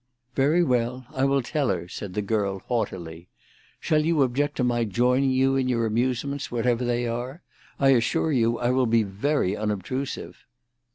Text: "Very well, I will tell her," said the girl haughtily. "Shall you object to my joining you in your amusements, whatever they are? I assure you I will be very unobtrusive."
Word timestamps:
"Very 0.33 0.63
well, 0.63 1.05
I 1.13 1.25
will 1.25 1.43
tell 1.43 1.69
her," 1.69 1.87
said 1.87 2.15
the 2.15 2.23
girl 2.23 2.57
haughtily. 2.67 3.27
"Shall 3.79 4.03
you 4.03 4.23
object 4.23 4.57
to 4.57 4.63
my 4.63 4.83
joining 4.83 5.29
you 5.29 5.55
in 5.55 5.69
your 5.69 5.85
amusements, 5.85 6.51
whatever 6.51 6.83
they 6.83 7.05
are? 7.05 7.43
I 7.79 7.89
assure 7.89 8.31
you 8.31 8.57
I 8.57 8.71
will 8.71 8.87
be 8.87 9.03
very 9.03 9.55
unobtrusive." 9.55 10.43